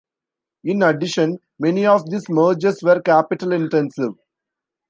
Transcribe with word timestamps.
In 0.63 0.81
addition, 0.81 1.37
many 1.59 1.85
of 1.85 2.09
these 2.09 2.27
mergers 2.27 2.81
were 2.81 3.03
capital-intensive. 3.03 4.13